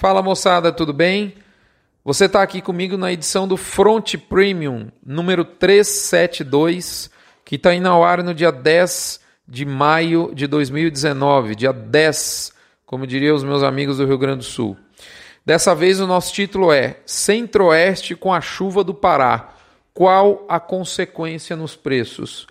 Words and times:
Fala 0.00 0.22
moçada, 0.22 0.72
tudo 0.72 0.94
bem? 0.94 1.34
Você 2.02 2.24
está 2.24 2.40
aqui 2.40 2.62
comigo 2.62 2.96
na 2.96 3.12
edição 3.12 3.46
do 3.46 3.58
Front 3.58 4.14
Premium, 4.30 4.90
número 5.04 5.44
372, 5.44 7.10
que 7.44 7.56
está 7.56 7.74
indo 7.74 7.86
ao 7.86 8.02
ar 8.02 8.22
no 8.22 8.32
dia 8.32 8.50
10 8.50 9.20
de 9.46 9.66
maio 9.66 10.32
de 10.34 10.46
2019, 10.46 11.54
dia 11.54 11.70
10, 11.70 12.50
como 12.86 13.06
diriam 13.06 13.36
os 13.36 13.44
meus 13.44 13.62
amigos 13.62 13.98
do 13.98 14.06
Rio 14.06 14.16
Grande 14.16 14.38
do 14.38 14.44
Sul. 14.44 14.74
Dessa 15.44 15.74
vez 15.74 16.00
o 16.00 16.06
nosso 16.06 16.32
título 16.32 16.72
é 16.72 16.96
Centro-Oeste 17.04 18.14
com 18.14 18.32
a 18.32 18.40
chuva 18.40 18.82
do 18.82 18.94
Pará. 18.94 19.52
Qual 19.92 20.46
a 20.48 20.58
consequência 20.58 21.54
nos 21.54 21.76
preços? 21.76 22.46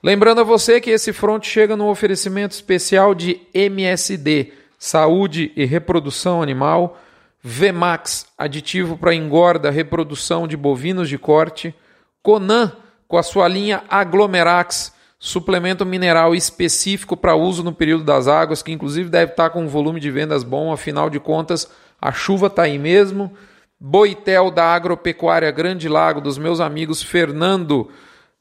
Lembrando 0.00 0.42
a 0.42 0.44
você 0.44 0.80
que 0.80 0.90
esse 0.90 1.12
front 1.12 1.44
chega 1.44 1.76
no 1.76 1.88
oferecimento 1.88 2.52
especial 2.52 3.12
de 3.12 3.40
MSD, 3.52 4.52
Saúde 4.84 5.52
e 5.54 5.64
Reprodução 5.64 6.42
Animal, 6.42 6.98
Vmax, 7.40 8.26
aditivo 8.36 8.98
para 8.98 9.14
engorda, 9.14 9.70
reprodução 9.70 10.48
de 10.48 10.56
bovinos 10.56 11.08
de 11.08 11.16
corte, 11.16 11.72
Conan, 12.20 12.72
com 13.06 13.16
a 13.16 13.22
sua 13.22 13.46
linha 13.46 13.84
Aglomerax, 13.88 14.92
suplemento 15.20 15.86
mineral 15.86 16.34
específico 16.34 17.16
para 17.16 17.36
uso 17.36 17.62
no 17.62 17.72
período 17.72 18.02
das 18.02 18.26
águas, 18.26 18.60
que 18.60 18.72
inclusive 18.72 19.08
deve 19.08 19.30
estar 19.30 19.50
com 19.50 19.62
um 19.62 19.68
volume 19.68 20.00
de 20.00 20.10
vendas 20.10 20.42
bom, 20.42 20.72
afinal 20.72 21.08
de 21.08 21.20
contas, 21.20 21.70
a 22.00 22.10
chuva 22.10 22.48
está 22.48 22.62
aí 22.62 22.76
mesmo. 22.76 23.32
Boitel 23.78 24.50
da 24.50 24.64
Agropecuária 24.64 25.52
Grande 25.52 25.88
Lago, 25.88 26.20
dos 26.20 26.38
meus 26.38 26.58
amigos 26.58 27.00
Fernando 27.00 27.88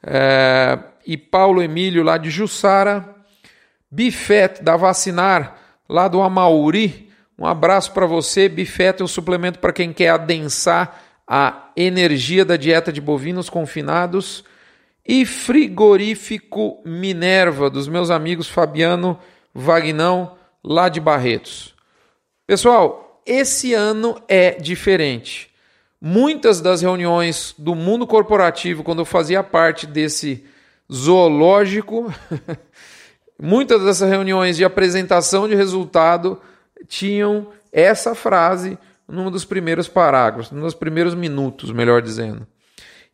é, 0.02 0.80
e 1.05 1.16
Paulo 1.18 1.62
Emílio, 1.62 2.02
lá 2.02 2.18
de 2.18 2.32
Jussara. 2.32 3.16
Bifet 3.91 4.63
da 4.63 4.76
Vacinar, 4.76 5.61
lá 5.91 6.08
do 6.08 6.22
Amauri. 6.22 7.09
Um 7.38 7.45
abraço 7.45 7.91
para 7.91 8.05
você. 8.05 8.48
Bifet 8.48 9.02
é 9.02 9.04
um 9.04 9.08
suplemento 9.08 9.59
para 9.59 9.73
quem 9.73 9.91
quer 9.91 10.09
adensar 10.09 11.02
a 11.27 11.70
energia 11.76 12.46
da 12.46 12.55
dieta 12.55 12.93
de 12.93 13.02
bovinos 13.02 13.49
confinados. 13.49 14.46
E 15.05 15.26
frigorífico 15.26 16.82
Minerva, 16.85 17.70
dos 17.70 17.90
meus 17.90 18.10
amigos 18.10 18.48
Fabiano 18.48 19.20
Vagnão, 19.54 20.38
lá 20.63 20.88
de 20.88 21.01
Barretos. 21.01 21.76
Pessoal, 22.48 23.21
esse 23.26 23.73
ano 23.73 24.21
é 24.29 24.51
diferente. 24.51 25.49
Muitas 25.99 26.62
das 26.62 26.82
reuniões 26.82 27.54
do 27.57 27.76
mundo 27.76 28.07
corporativo, 28.07 28.84
quando 28.84 28.99
eu 28.99 29.05
fazia 29.05 29.44
parte 29.44 29.85
desse 29.85 30.46
zoológico, 30.91 32.13
muitas 33.42 33.84
dessas 33.84 34.10
reuniões 34.10 34.56
de 34.56 34.64
apresentação 34.64 35.48
de 35.48 35.56
resultado 35.56 36.40
tinham 36.88 37.48
essa 37.72 38.14
frase 38.14 38.78
num 39.08 39.32
dos 39.32 39.44
primeiros 39.44 39.88
parágrafos, 39.88 40.52
nos 40.52 40.74
primeiros 40.74 41.16
minutos, 41.16 41.72
melhor 41.72 42.02
dizendo. 42.02 42.46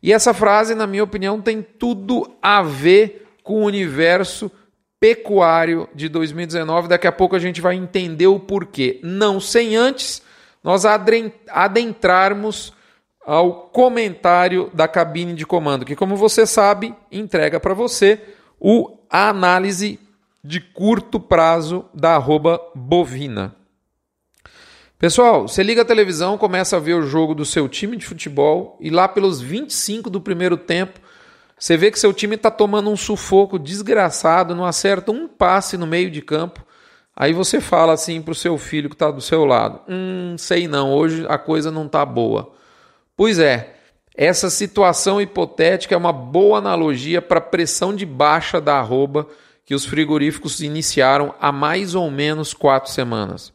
E 0.02 0.12
essa 0.12 0.32
frase, 0.32 0.74
na 0.74 0.86
minha 0.86 1.02
opinião, 1.02 1.40
tem 1.40 1.62
tudo 1.62 2.30
a 2.40 2.62
ver 2.62 3.26
com 3.42 3.62
o 3.62 3.66
universo 3.66 4.50
pecuário 5.00 5.88
de 5.94 6.08
2019. 6.08 6.88
Daqui 6.88 7.06
a 7.06 7.12
pouco 7.12 7.34
a 7.34 7.38
gente 7.38 7.60
vai 7.60 7.74
entender 7.74 8.26
o 8.26 8.38
porquê. 8.38 9.00
Não 9.02 9.40
sem 9.40 9.76
antes 9.76 10.22
nós 10.62 10.84
adentrarmos 11.48 12.72
ao 13.24 13.62
comentário 13.68 14.70
da 14.72 14.86
cabine 14.86 15.34
de 15.34 15.46
comando, 15.46 15.84
que, 15.84 15.96
como 15.96 16.16
você 16.16 16.46
sabe, 16.46 16.94
entrega 17.10 17.58
para 17.58 17.74
você 17.74 18.20
o 18.60 18.98
a 19.10 19.28
análise 19.28 19.98
de 20.42 20.60
curto 20.60 21.18
prazo 21.18 21.84
da 21.92 22.14
arroba 22.14 22.60
bovina. 22.74 23.54
Pessoal, 24.98 25.46
você 25.46 25.62
liga 25.62 25.82
a 25.82 25.84
televisão, 25.84 26.36
começa 26.36 26.76
a 26.76 26.80
ver 26.80 26.94
o 26.94 27.06
jogo 27.06 27.34
do 27.34 27.44
seu 27.44 27.68
time 27.68 27.96
de 27.96 28.04
futebol 28.04 28.76
e 28.80 28.90
lá 28.90 29.06
pelos 29.06 29.40
25 29.40 30.10
do 30.10 30.20
primeiro 30.20 30.56
tempo, 30.56 30.98
você 31.56 31.76
vê 31.76 31.90
que 31.90 31.98
seu 31.98 32.12
time 32.12 32.36
está 32.36 32.50
tomando 32.50 32.90
um 32.90 32.96
sufoco 32.96 33.58
desgraçado, 33.58 34.54
não 34.54 34.64
acerta 34.64 35.10
um 35.10 35.26
passe 35.26 35.76
no 35.76 35.86
meio 35.86 36.10
de 36.10 36.22
campo. 36.22 36.64
Aí 37.16 37.32
você 37.32 37.60
fala 37.60 37.92
assim 37.92 38.22
para 38.22 38.32
o 38.32 38.34
seu 38.34 38.56
filho 38.56 38.88
que 38.88 38.94
está 38.94 39.10
do 39.10 39.20
seu 39.20 39.44
lado: 39.44 39.80
Hum, 39.88 40.36
sei 40.38 40.68
não, 40.68 40.92
hoje 40.92 41.26
a 41.28 41.36
coisa 41.36 41.70
não 41.70 41.86
está 41.86 42.04
boa. 42.04 42.52
Pois 43.16 43.40
é, 43.40 43.74
essa 44.16 44.50
situação 44.50 45.20
hipotética 45.20 45.94
é 45.94 45.98
uma 45.98 46.12
boa 46.12 46.58
analogia 46.58 47.20
para 47.20 47.38
a 47.38 47.40
pressão 47.40 47.94
de 47.94 48.06
baixa 48.06 48.60
da 48.60 48.78
arroba 48.78 49.26
que 49.68 49.74
os 49.74 49.84
frigoríficos 49.84 50.62
iniciaram 50.62 51.34
há 51.38 51.52
mais 51.52 51.94
ou 51.94 52.10
menos 52.10 52.54
quatro 52.54 52.90
semanas. 52.90 53.52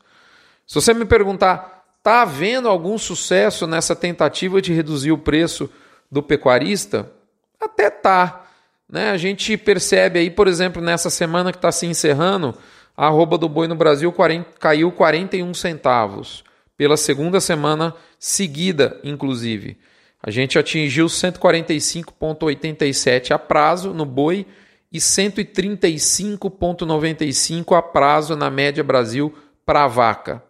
Se 0.67 0.75
você 0.75 0.93
me 0.93 1.05
perguntar, 1.05 1.85
está 1.97 2.21
havendo 2.21 2.69
algum 2.69 2.99
sucesso 2.99 3.65
nessa 3.65 3.95
tentativa 3.95 4.61
de 4.61 4.71
reduzir 4.71 5.11
o 5.11 5.17
preço 5.17 5.67
do 6.11 6.21
pecuarista? 6.21 7.11
Até 7.59 7.89
tá. 7.89 8.45
Né? 8.87 9.09
A 9.09 9.17
gente 9.17 9.57
percebe 9.57 10.19
aí, 10.19 10.29
por 10.29 10.47
exemplo, 10.47 10.83
nessa 10.83 11.09
semana 11.09 11.51
que 11.51 11.57
está 11.57 11.71
se 11.71 11.87
encerrando, 11.87 12.55
a 12.95 13.07
arroba 13.07 13.35
do 13.35 13.49
boi 13.49 13.67
no 13.67 13.73
Brasil 13.73 14.11
40, 14.11 14.51
caiu 14.59 14.91
41 14.91 15.51
centavos 15.55 16.43
pela 16.77 16.95
segunda 16.95 17.41
semana 17.41 17.91
seguida, 18.19 18.99
inclusive. 19.03 19.79
A 20.21 20.29
gente 20.29 20.59
atingiu 20.59 21.07
145,87 21.07 23.31
a 23.31 23.39
prazo 23.39 23.95
no 23.95 24.05
boi 24.05 24.45
e 24.93 24.99
135,95 24.99 27.75
a 27.75 27.81
prazo 27.81 28.35
na 28.35 28.51
média 28.51 28.83
Brasil 28.83 29.33
para 29.65 29.87
vaca. 29.87 30.43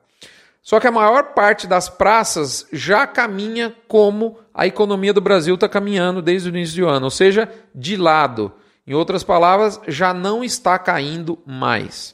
Só 0.61 0.77
que 0.79 0.87
a 0.87 0.91
maior 0.91 1.33
parte 1.33 1.65
das 1.65 1.89
praças 1.89 2.67
já 2.71 3.07
caminha 3.07 3.75
como 3.87 4.37
a 4.53 4.67
economia 4.67 5.13
do 5.13 5.21
Brasil 5.21 5.55
está 5.55 5.67
caminhando 5.67 6.21
desde 6.21 6.49
o 6.49 6.51
início 6.51 6.83
do 6.83 6.89
ano, 6.89 7.05
ou 7.05 7.11
seja, 7.11 7.49
de 7.73 7.97
lado. 7.97 8.51
Em 8.85 8.93
outras 8.93 9.23
palavras, 9.23 9.79
já 9.87 10.13
não 10.13 10.43
está 10.43 10.77
caindo 10.77 11.39
mais. 11.45 12.13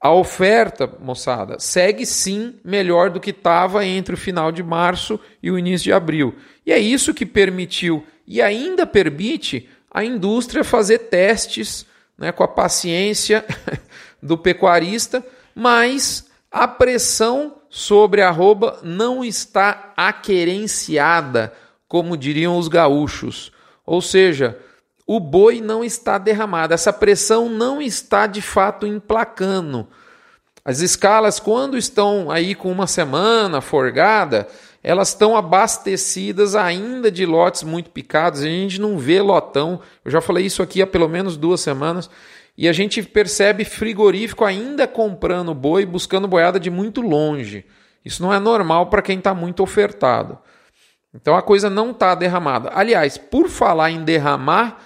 A 0.00 0.10
oferta, 0.10 0.90
moçada, 1.00 1.60
segue 1.60 2.04
sim 2.04 2.56
melhor 2.64 3.08
do 3.08 3.20
que 3.20 3.30
estava 3.30 3.86
entre 3.86 4.14
o 4.14 4.18
final 4.18 4.50
de 4.50 4.60
março 4.62 5.20
e 5.42 5.50
o 5.50 5.58
início 5.58 5.84
de 5.84 5.92
abril. 5.92 6.34
E 6.66 6.72
é 6.72 6.78
isso 6.78 7.14
que 7.14 7.24
permitiu 7.24 8.04
e 8.26 8.42
ainda 8.42 8.86
permite 8.86 9.68
a 9.92 10.02
indústria 10.04 10.64
fazer 10.64 10.98
testes 10.98 11.84
né, 12.16 12.32
com 12.32 12.42
a 12.42 12.48
paciência 12.48 13.44
do 14.22 14.38
pecuarista, 14.38 15.24
mas 15.54 16.26
a 16.50 16.66
pressão 16.66 17.56
sobre 17.68 18.22
a 18.22 18.28
arroba 18.28 18.78
não 18.82 19.24
está 19.24 19.92
aquerenciada, 19.96 21.52
como 21.86 22.16
diriam 22.16 22.56
os 22.56 22.68
gaúchos. 22.68 23.52
Ou 23.84 24.00
seja, 24.00 24.58
o 25.06 25.20
boi 25.20 25.60
não 25.60 25.84
está 25.84 26.16
derramado, 26.16 26.72
essa 26.72 26.92
pressão 26.92 27.48
não 27.48 27.82
está 27.82 28.26
de 28.26 28.40
fato 28.40 28.86
emplacando. 28.86 29.88
As 30.64 30.80
escalas, 30.80 31.40
quando 31.40 31.76
estão 31.76 32.30
aí 32.30 32.54
com 32.54 32.70
uma 32.70 32.86
semana 32.86 33.60
forgada, 33.60 34.46
elas 34.82 35.08
estão 35.08 35.36
abastecidas 35.36 36.56
ainda 36.56 37.10
de 37.10 37.24
lotes 37.24 37.62
muito 37.62 37.90
picados. 37.90 38.40
A 38.40 38.46
gente 38.46 38.80
não 38.80 38.98
vê 38.98 39.20
lotão. 39.20 39.80
Eu 40.04 40.10
já 40.10 40.20
falei 40.20 40.44
isso 40.44 40.62
aqui 40.62 40.82
há 40.82 40.86
pelo 40.86 41.08
menos 41.08 41.36
duas 41.36 41.60
semanas. 41.60 42.10
E 42.58 42.68
a 42.68 42.72
gente 42.72 43.02
percebe 43.02 43.64
frigorífico 43.64 44.44
ainda 44.44 44.86
comprando 44.86 45.54
boi, 45.54 45.86
buscando 45.86 46.26
boiada 46.26 46.58
de 46.58 46.68
muito 46.68 47.00
longe. 47.00 47.64
Isso 48.04 48.22
não 48.22 48.32
é 48.32 48.40
normal 48.40 48.86
para 48.86 49.02
quem 49.02 49.18
está 49.18 49.32
muito 49.32 49.62
ofertado. 49.62 50.38
Então 51.14 51.36
a 51.36 51.42
coisa 51.42 51.70
não 51.70 51.92
está 51.92 52.14
derramada. 52.14 52.70
Aliás, 52.74 53.16
por 53.16 53.48
falar 53.48 53.90
em 53.90 54.02
derramar, 54.02 54.78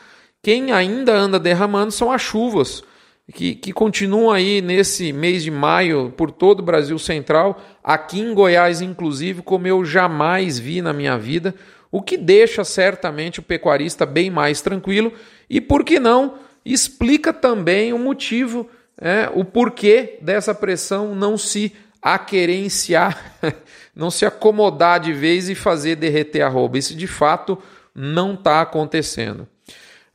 quem 0.43 0.73
ainda 0.73 1.12
anda 1.12 1.41
derramando 1.41 1.91
são 1.91 2.12
as 2.12 2.21
chuvas, 2.21 2.85
que, 3.32 3.54
que 3.54 3.72
continuam 3.72 4.31
aí 4.31 4.60
nesse 4.60 5.12
mês 5.12 5.42
de 5.42 5.50
maio 5.50 6.12
por 6.16 6.31
todo 6.31 6.60
o 6.60 6.64
Brasil 6.64 6.98
Central, 6.98 7.60
aqui 7.82 8.20
em 8.20 8.32
Goiás, 8.32 8.81
inclusive, 8.81 9.43
como 9.43 9.67
eu 9.67 9.84
jamais 9.84 10.58
vi 10.58 10.81
na 10.81 10.93
minha 10.93 11.19
vida, 11.19 11.55
o 11.90 12.00
que 12.00 12.17
deixa 12.17 12.62
certamente 12.62 13.40
o 13.40 13.43
pecuarista 13.43 14.06
bem 14.06 14.31
mais 14.31 14.61
tranquilo 14.61 15.12
e, 15.50 15.61
por 15.61 15.84
que 15.84 15.99
não, 15.99 16.38
explica 16.64 17.32
também 17.32 17.93
o 17.93 17.99
motivo, 17.99 18.69
é, 19.00 19.31
o 19.34 19.44
porquê 19.44 20.19
dessa 20.20 20.55
pressão 20.55 21.14
não 21.14 21.37
se 21.37 21.72
aquerenciar, 22.00 23.37
não 23.94 24.11
se 24.11 24.25
acomodar 24.25 25.00
de 25.00 25.12
vez 25.12 25.49
e 25.49 25.55
fazer 25.55 25.96
derreter 25.96 26.43
a 26.43 26.49
roupa. 26.49 26.79
Isso 26.79 26.94
de 26.94 27.06
fato 27.06 27.58
não 27.94 28.34
está 28.34 28.61
acontecendo. 28.61 29.49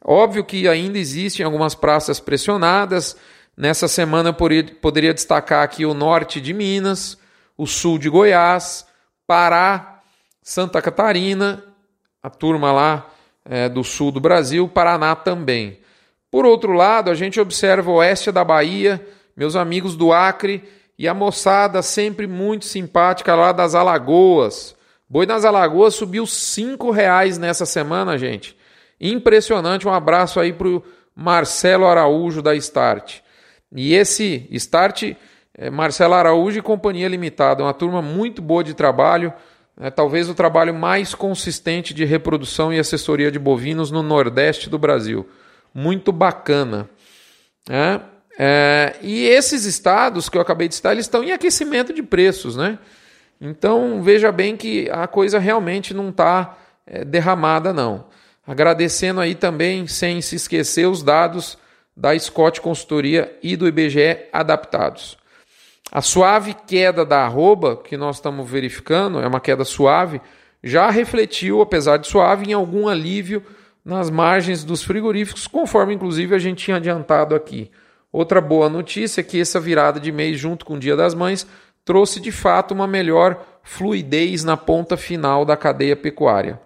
Óbvio 0.03 0.43
que 0.43 0.67
ainda 0.67 0.97
existem 0.97 1.45
algumas 1.45 1.75
praças 1.75 2.19
pressionadas. 2.19 3.15
Nessa 3.55 3.87
semana 3.87 4.29
eu 4.29 4.65
poderia 4.81 5.13
destacar 5.13 5.63
aqui 5.63 5.85
o 5.85 5.93
norte 5.93 6.41
de 6.41 6.53
Minas, 6.53 7.17
o 7.57 7.67
sul 7.67 7.99
de 7.99 8.09
Goiás, 8.09 8.85
Pará, 9.27 10.01
Santa 10.41 10.81
Catarina, 10.81 11.63
a 12.23 12.29
turma 12.29 12.71
lá 12.71 13.07
é, 13.45 13.69
do 13.69 13.83
sul 13.83 14.11
do 14.11 14.19
Brasil, 14.19 14.67
Paraná 14.67 15.15
também. 15.15 15.79
Por 16.31 16.45
outro 16.45 16.71
lado, 16.71 17.11
a 17.11 17.13
gente 17.13 17.39
observa 17.39 17.91
o 17.91 17.95
oeste 17.95 18.31
da 18.31 18.43
Bahia, 18.43 19.05
meus 19.35 19.55
amigos 19.55 19.95
do 19.95 20.11
Acre 20.11 20.63
e 20.97 21.07
a 21.07 21.13
moçada 21.13 21.81
sempre 21.81 22.25
muito 22.25 22.65
simpática 22.65 23.35
lá 23.35 23.51
das 23.51 23.75
Alagoas. 23.75 24.75
Boi 25.09 25.25
nas 25.25 25.43
Alagoas 25.43 25.93
subiu 25.93 26.25
cinco 26.25 26.89
reais 26.89 27.37
nessa 27.37 27.65
semana, 27.65 28.17
gente. 28.17 28.55
Impressionante. 29.01 29.87
Um 29.87 29.93
abraço 29.93 30.39
aí 30.39 30.53
pro 30.53 30.83
Marcelo 31.15 31.87
Araújo 31.87 32.41
da 32.41 32.55
Start. 32.55 33.19
E 33.75 33.95
esse 33.95 34.47
Start, 34.51 35.13
é 35.57 35.69
Marcelo 35.69 36.13
Araújo 36.13 36.59
e 36.59 36.61
Companhia 36.61 37.07
Limitada, 37.07 37.63
uma 37.63 37.73
turma 37.73 38.01
muito 38.01 38.41
boa 38.41 38.63
de 38.63 38.75
trabalho. 38.75 39.33
É, 39.79 39.89
talvez 39.89 40.29
o 40.29 40.35
trabalho 40.35 40.73
mais 40.73 41.15
consistente 41.15 41.93
de 41.93 42.05
reprodução 42.05 42.71
e 42.71 42.77
assessoria 42.77 43.31
de 43.31 43.39
bovinos 43.39 43.89
no 43.89 44.03
Nordeste 44.03 44.69
do 44.69 44.77
Brasil. 44.77 45.27
Muito 45.73 46.11
bacana. 46.11 46.87
É, 47.69 47.99
é, 48.37 48.95
e 49.01 49.25
esses 49.25 49.65
estados 49.65 50.29
que 50.29 50.37
eu 50.37 50.41
acabei 50.41 50.67
de 50.67 50.75
citar, 50.75 50.91
eles 50.91 51.05
estão 51.05 51.23
em 51.23 51.31
aquecimento 51.31 51.93
de 51.93 52.03
preços, 52.03 52.55
né? 52.55 52.77
Então 53.39 54.03
veja 54.03 54.31
bem 54.31 54.55
que 54.55 54.89
a 54.91 55.07
coisa 55.07 55.39
realmente 55.39 55.93
não 55.93 56.09
está 56.09 56.57
é, 56.85 57.03
derramada, 57.03 57.73
não. 57.73 58.05
Agradecendo 58.45 59.19
aí 59.19 59.35
também, 59.35 59.87
sem 59.87 60.21
se 60.21 60.35
esquecer, 60.35 60.87
os 60.87 61.03
dados 61.03 61.57
da 61.95 62.17
Scott 62.17 62.59
Consultoria 62.61 63.37
e 63.43 63.55
do 63.55 63.67
IBGE 63.67 64.27
adaptados. 64.33 65.17
A 65.91 66.01
suave 66.01 66.53
queda 66.53 67.05
da 67.05 67.23
arroba, 67.23 67.77
que 67.77 67.97
nós 67.97 68.15
estamos 68.15 68.49
verificando, 68.49 69.19
é 69.19 69.27
uma 69.27 69.39
queda 69.41 69.65
suave, 69.65 70.21
já 70.63 70.89
refletiu, 70.89 71.61
apesar 71.61 71.97
de 71.97 72.07
suave, 72.07 72.49
em 72.49 72.53
algum 72.53 72.87
alívio 72.87 73.43
nas 73.83 74.09
margens 74.09 74.63
dos 74.63 74.83
frigoríficos, 74.83 75.47
conforme 75.47 75.93
inclusive 75.93 76.35
a 76.35 76.39
gente 76.39 76.63
tinha 76.63 76.77
adiantado 76.77 77.35
aqui. 77.35 77.69
Outra 78.11 78.39
boa 78.39 78.69
notícia 78.69 79.21
é 79.21 79.23
que 79.23 79.39
essa 79.39 79.59
virada 79.59 79.99
de 79.99 80.11
mês, 80.11 80.39
junto 80.39 80.65
com 80.65 80.75
o 80.75 80.79
Dia 80.79 80.95
das 80.95 81.13
Mães, 81.13 81.47
trouxe 81.83 82.19
de 82.19 82.31
fato 82.31 82.73
uma 82.73 82.87
melhor 82.87 83.43
fluidez 83.63 84.43
na 84.43 84.55
ponta 84.55 84.95
final 84.95 85.45
da 85.45 85.57
cadeia 85.57 85.95
pecuária. 85.95 86.59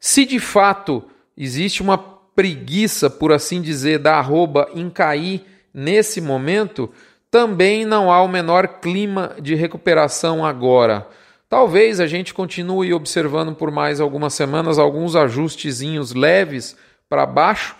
Se 0.00 0.24
de 0.24 0.38
fato 0.38 1.04
existe 1.36 1.82
uma 1.82 1.98
preguiça, 1.98 3.10
por 3.10 3.32
assim 3.32 3.60
dizer, 3.60 3.98
da 3.98 4.16
arroba 4.16 4.68
em 4.74 4.88
cair 4.88 5.44
nesse 5.74 6.20
momento, 6.20 6.90
também 7.30 7.84
não 7.84 8.12
há 8.12 8.22
o 8.22 8.28
menor 8.28 8.80
clima 8.80 9.34
de 9.40 9.54
recuperação 9.54 10.44
agora. 10.44 11.06
Talvez 11.48 11.98
a 11.98 12.06
gente 12.06 12.34
continue 12.34 12.92
observando 12.92 13.54
por 13.54 13.70
mais 13.70 14.00
algumas 14.00 14.34
semanas 14.34 14.78
alguns 14.78 15.16
ajustezinhos 15.16 16.14
leves 16.14 16.76
para 17.08 17.26
baixo. 17.26 17.74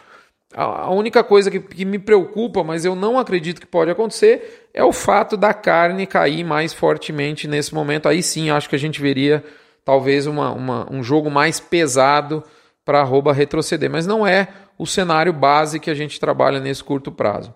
A 0.55 0.91
única 0.91 1.23
coisa 1.23 1.51
que, 1.51 1.61
que, 1.61 1.85
me 1.85 1.99
preocupa, 1.99 2.65
mas 2.65 2.85
eu 2.85 2.95
não 2.95 3.19
acredito 3.19 3.61
que 3.61 3.67
pode 3.67 3.91
acontecer, 3.91 4.71
é 4.73 4.83
o 4.83 4.93
fato 4.93 5.37
da 5.37 5.53
carne 5.53 6.07
cair 6.07 6.43
mais 6.43 6.73
fortemente 6.73 7.47
nesse 7.47 7.75
momento. 7.75 8.09
Aí 8.09 8.23
sim, 8.23 8.49
acho 8.49 8.69
que 8.69 8.75
a 8.75 8.79
gente 8.79 9.01
veria 9.01 9.45
talvez 9.85 10.27
uma, 10.27 10.53
uma, 10.53 10.93
um 10.93 11.03
jogo 11.03 11.31
mais 11.31 11.61
pesado 11.61 12.43
para 12.85 13.01
arroba 13.01 13.33
retroceder. 13.33 13.91
Mas 13.91 14.07
não 14.07 14.27
é 14.27 14.49
o 14.79 14.87
cenário 14.87 15.33
base 15.33 15.81
que 15.81 15.91
a 15.91 15.95
gente 15.95 16.21
trabalha 16.21 16.61
nesse 16.61 16.83
curto 16.83 17.11
prazo. 17.11 17.55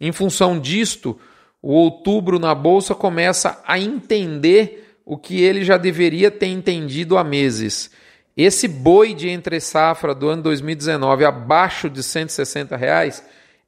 Em 0.00 0.12
função 0.12 0.58
disto, 0.58 1.18
o 1.60 1.72
outubro 1.72 2.38
na 2.38 2.54
bolsa 2.54 2.94
começa 2.94 3.60
a 3.66 3.78
entender 3.78 4.96
o 5.04 5.18
que 5.18 5.42
ele 5.42 5.64
já 5.64 5.76
deveria 5.76 6.30
ter 6.30 6.46
entendido 6.46 7.18
há 7.18 7.24
meses. 7.24 7.90
Esse 8.36 8.68
boi 8.68 9.12
de 9.12 9.28
entre 9.28 9.60
safra 9.60 10.14
do 10.14 10.28
ano 10.28 10.42
2019 10.42 11.24
abaixo 11.24 11.90
de 11.90 12.02
160 12.02 12.76
reais 12.76 13.24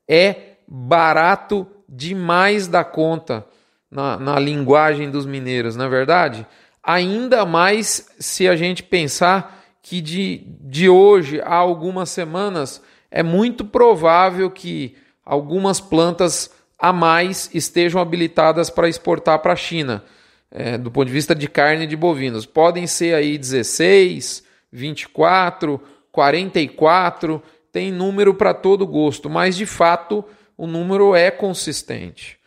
é 0.09 0.53
barato 0.67 1.67
demais 1.89 2.67
da 2.67 2.83
conta 2.85 3.45
na, 3.91 4.19
na 4.19 4.39
linguagem 4.39 5.11
dos 5.11 5.27
mineiros, 5.27 5.77
não 5.77 5.85
é 5.85 5.89
verdade? 5.89 6.47
Ainda 6.83 7.47
mais 7.47 8.09
se 8.19 8.49
a 8.49 8.57
gente 8.57 8.83
pensar 8.83 9.63
que 9.83 10.01
de, 10.01 10.45
de 10.61 10.89
hoje 10.89 11.41
a 11.41 11.55
algumas 11.55 12.11
semanas 12.11 12.83
é 13.11 13.23
muito 13.23 13.65
provável 13.65 14.51
que 14.51 14.97
algumas 15.25 15.81
plantas 15.81 16.51
a 16.79 16.93
mais 16.93 17.49
estejam 17.55 18.01
habilitadas 18.01 18.69
para 18.69 18.89
exportar 18.89 19.39
para 19.39 19.53
a 19.53 19.57
China, 19.57 20.03
é, 20.51 20.77
do 20.77 20.91
ponto 20.91 21.07
de 21.07 21.13
vista 21.13 21.35
de 21.35 21.47
carne 21.47 21.87
de 21.87 21.97
bovinos. 21.97 22.45
Podem 22.45 22.87
ser 22.87 23.15
aí 23.15 23.39
16, 23.39 24.43
24, 24.73 25.81
44, 26.11 27.43
tem 27.71 27.93
número 27.93 28.35
para 28.35 28.53
todo 28.53 28.87
gosto, 28.87 29.31
mas 29.31 29.57
de 29.57 29.67
fato 29.67 30.25
o 30.57 30.67
número 30.67 31.15
é 31.15 31.31
consistente. 31.31 32.39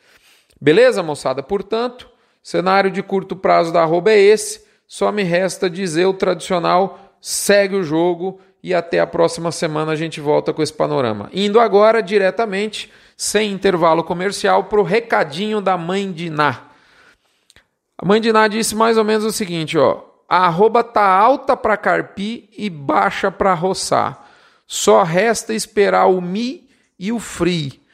Beleza, 0.59 1.01
moçada? 1.01 1.41
Portanto, 1.41 2.09
cenário 2.45 2.91
de 2.91 3.01
curto 3.01 3.35
prazo 3.35 3.73
da 3.73 3.81
arroba 3.81 4.11
é 4.11 4.19
esse. 4.19 4.63
Só 4.87 5.11
me 5.11 5.23
resta 5.23 5.67
dizer 5.67 6.05
o 6.05 6.13
tradicional: 6.13 7.17
segue 7.19 7.75
o 7.75 7.83
jogo 7.83 8.39
e 8.61 8.71
até 8.71 8.99
a 8.99 9.07
próxima 9.07 9.51
semana 9.51 9.93
a 9.93 9.95
gente 9.95 10.21
volta 10.21 10.53
com 10.53 10.61
esse 10.61 10.71
panorama. 10.71 11.27
Indo 11.33 11.59
agora 11.59 12.03
diretamente 12.03 12.93
sem 13.17 13.51
intervalo 13.51 14.03
comercial, 14.03 14.65
para 14.65 14.79
o 14.79 14.83
recadinho 14.83 15.59
da 15.59 15.75
mãe 15.75 16.11
de 16.11 16.29
Ná. 16.29 16.65
A 17.97 18.05
mãe 18.05 18.21
de 18.21 18.31
Ná 18.31 18.47
disse 18.47 18.75
mais 18.75 18.95
ou 18.95 19.03
menos 19.03 19.25
o 19.25 19.31
seguinte: 19.31 19.75
ó, 19.75 20.03
a 20.29 20.45
arroba 20.45 20.83
tá 20.83 21.03
alta 21.03 21.57
para 21.57 21.75
carpir 21.75 22.47
e 22.55 22.69
baixa 22.69 23.31
para 23.31 23.55
roçar. 23.55 24.23
Só 24.67 25.01
resta 25.01 25.51
esperar 25.51 26.05
o 26.05 26.21
mi 26.21 26.69
e 26.99 27.11
o 27.11 27.19
free. 27.19 27.84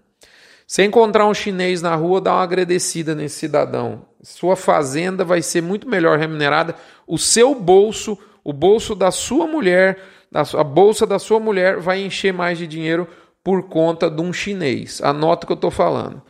Se 0.68 0.84
encontrar 0.84 1.28
um 1.28 1.34
chinês 1.34 1.82
na 1.82 1.96
rua, 1.96 2.20
dá 2.20 2.34
uma 2.34 2.44
agradecida 2.44 3.14
nesse 3.14 3.38
cidadão. 3.38 4.06
Sua 4.22 4.56
fazenda 4.56 5.24
vai 5.24 5.42
ser 5.42 5.62
muito 5.62 5.88
melhor 5.88 6.18
remunerada. 6.18 6.76
O 7.08 7.18
seu 7.18 7.54
bolso, 7.56 8.18
o 8.44 8.52
bolso 8.52 8.96
da 8.96 9.12
sua 9.12 9.48
mulher, 9.48 10.00
a 10.34 10.64
bolsa 10.64 11.06
da 11.06 11.20
sua 11.20 11.40
mulher 11.40 11.80
vai 11.80 12.02
encher 12.02 12.34
mais 12.34 12.58
de 12.58 12.68
dinheiro 12.68 13.08
por 13.44 13.64
conta 13.64 14.10
de 14.10 14.22
um 14.22 14.34
chinês. 14.34 15.02
Anota 15.04 15.46
o 15.46 15.48
que 15.48 15.54
eu 15.54 15.56
estou 15.56 15.72
falando. 15.72 16.22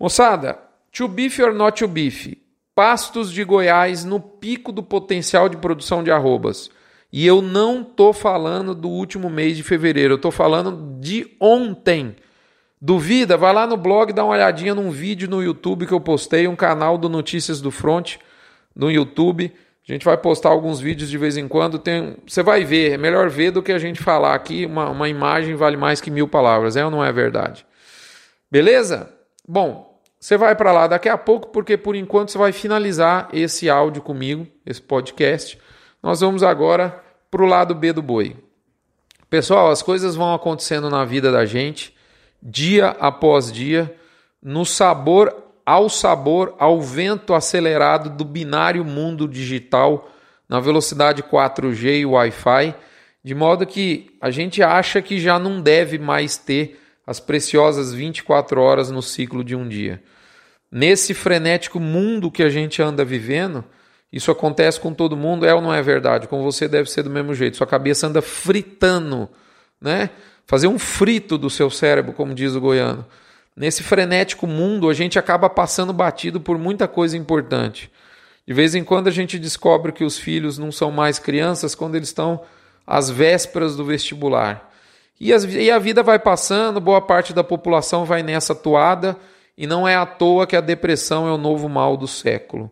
Moçada, 0.00 0.58
to 0.90 1.06
beef 1.06 1.38
or 1.38 1.52
not 1.52 1.78
to 1.78 1.88
beef? 1.88 2.34
Pastos 2.74 3.32
de 3.32 3.44
Goiás 3.44 4.04
no 4.04 4.20
pico 4.20 4.72
do 4.72 4.82
potencial 4.82 5.48
de 5.48 5.56
produção 5.56 6.02
de 6.02 6.10
arrobas. 6.10 6.70
E 7.12 7.26
eu 7.26 7.40
não 7.40 7.82
estou 7.82 8.12
falando 8.12 8.74
do 8.74 8.88
último 8.88 9.30
mês 9.30 9.56
de 9.56 9.62
fevereiro, 9.62 10.14
eu 10.14 10.16
estou 10.16 10.30
falando 10.30 10.98
de 11.00 11.34
ontem. 11.40 12.16
Duvida? 12.80 13.36
Vai 13.36 13.54
lá 13.54 13.66
no 13.66 13.76
blog, 13.76 14.12
dá 14.12 14.22
uma 14.22 14.34
olhadinha 14.34 14.74
num 14.74 14.90
vídeo 14.90 15.28
no 15.28 15.42
YouTube 15.42 15.86
que 15.86 15.94
eu 15.94 16.00
postei, 16.00 16.46
um 16.46 16.56
canal 16.56 16.98
do 16.98 17.08
Notícias 17.08 17.60
do 17.60 17.70
Front 17.70 18.16
no 18.74 18.90
YouTube. 18.90 19.52
A 19.88 19.92
gente 19.92 20.04
vai 20.04 20.16
postar 20.16 20.48
alguns 20.48 20.80
vídeos 20.80 21.08
de 21.08 21.16
vez 21.16 21.36
em 21.36 21.46
quando. 21.46 21.78
Tem, 21.78 22.16
você 22.26 22.42
vai 22.42 22.64
ver, 22.64 22.92
é 22.92 22.98
melhor 22.98 23.30
ver 23.30 23.52
do 23.52 23.62
que 23.62 23.70
a 23.70 23.78
gente 23.78 24.02
falar 24.02 24.34
aqui. 24.34 24.66
Uma, 24.66 24.90
uma 24.90 25.08
imagem 25.08 25.54
vale 25.54 25.76
mais 25.76 26.00
que 26.00 26.10
mil 26.10 26.26
palavras, 26.26 26.76
é 26.76 26.84
ou 26.84 26.90
não 26.90 27.04
é 27.04 27.12
verdade? 27.12 27.64
Beleza? 28.50 29.12
Bom, 29.46 30.00
você 30.18 30.36
vai 30.36 30.56
para 30.56 30.72
lá 30.72 30.88
daqui 30.88 31.08
a 31.08 31.16
pouco, 31.16 31.48
porque 31.48 31.76
por 31.76 31.94
enquanto 31.94 32.32
você 32.32 32.38
vai 32.38 32.50
finalizar 32.50 33.28
esse 33.32 33.70
áudio 33.70 34.02
comigo, 34.02 34.44
esse 34.66 34.82
podcast. 34.82 35.56
Nós 36.02 36.20
vamos 36.20 36.42
agora 36.42 37.00
para 37.30 37.42
o 37.42 37.46
lado 37.46 37.72
B 37.72 37.92
do 37.92 38.02
boi. 38.02 38.36
Pessoal, 39.30 39.70
as 39.70 39.82
coisas 39.82 40.16
vão 40.16 40.34
acontecendo 40.34 40.90
na 40.90 41.04
vida 41.04 41.30
da 41.30 41.44
gente, 41.44 41.94
dia 42.42 42.88
após 42.98 43.52
dia, 43.52 43.94
no 44.42 44.64
sabor 44.64 45.45
ao 45.66 45.88
sabor, 45.88 46.54
ao 46.60 46.80
vento 46.80 47.34
acelerado 47.34 48.08
do 48.08 48.24
binário 48.24 48.84
mundo 48.84 49.26
digital 49.26 50.08
na 50.48 50.60
velocidade 50.60 51.24
4G 51.24 52.02
e 52.02 52.06
Wi-Fi, 52.06 52.74
de 53.24 53.34
modo 53.34 53.66
que 53.66 54.16
a 54.20 54.30
gente 54.30 54.62
acha 54.62 55.02
que 55.02 55.18
já 55.18 55.40
não 55.40 55.60
deve 55.60 55.98
mais 55.98 56.36
ter 56.36 56.80
as 57.04 57.18
preciosas 57.18 57.92
24 57.92 58.60
horas 58.60 58.92
no 58.92 59.02
ciclo 59.02 59.42
de 59.42 59.56
um 59.56 59.66
dia. 59.68 60.00
Nesse 60.70 61.12
frenético 61.12 61.80
mundo 61.80 62.30
que 62.30 62.44
a 62.44 62.48
gente 62.48 62.80
anda 62.80 63.04
vivendo, 63.04 63.64
isso 64.12 64.30
acontece 64.30 64.78
com 64.78 64.94
todo 64.94 65.16
mundo, 65.16 65.44
é 65.44 65.52
ou 65.52 65.60
não 65.60 65.74
é 65.74 65.82
verdade? 65.82 66.28
Com 66.28 66.42
você 66.42 66.68
deve 66.68 66.88
ser 66.88 67.02
do 67.02 67.10
mesmo 67.10 67.34
jeito. 67.34 67.56
Sua 67.56 67.66
cabeça 67.66 68.06
anda 68.06 68.22
fritando, 68.22 69.28
né? 69.80 70.10
Fazer 70.46 70.68
um 70.68 70.78
frito 70.78 71.36
do 71.36 71.50
seu 71.50 71.68
cérebro, 71.70 72.12
como 72.12 72.32
diz 72.32 72.54
o 72.54 72.60
goiano. 72.60 73.04
Nesse 73.56 73.82
frenético 73.82 74.46
mundo, 74.46 74.90
a 74.90 74.92
gente 74.92 75.18
acaba 75.18 75.48
passando 75.48 75.92
batido 75.92 76.38
por 76.38 76.58
muita 76.58 76.86
coisa 76.86 77.16
importante. 77.16 77.90
De 78.46 78.52
vez 78.52 78.74
em 78.74 78.84
quando 78.84 79.08
a 79.08 79.10
gente 79.10 79.38
descobre 79.38 79.92
que 79.92 80.04
os 80.04 80.18
filhos 80.18 80.58
não 80.58 80.70
são 80.70 80.90
mais 80.90 81.18
crianças 81.18 81.74
quando 81.74 81.94
eles 81.94 82.08
estão 82.08 82.42
às 82.86 83.08
vésperas 83.08 83.74
do 83.74 83.84
vestibular. 83.84 84.70
E, 85.18 85.32
as, 85.32 85.44
e 85.44 85.70
a 85.70 85.78
vida 85.78 86.02
vai 86.02 86.18
passando, 86.18 86.80
boa 86.80 87.00
parte 87.00 87.32
da 87.32 87.42
população 87.42 88.04
vai 88.04 88.22
nessa 88.22 88.54
toada, 88.54 89.16
e 89.56 89.66
não 89.66 89.88
é 89.88 89.96
à 89.96 90.04
toa 90.04 90.46
que 90.46 90.54
a 90.54 90.60
depressão 90.60 91.26
é 91.26 91.32
o 91.32 91.38
novo 91.38 91.66
mal 91.66 91.96
do 91.96 92.06
século. 92.06 92.70